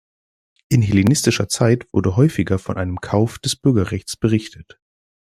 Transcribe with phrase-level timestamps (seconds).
[0.69, 4.79] In hellenistischer Zeit wurde häufiger von einem Kauf des Bürgerrechts berichtet.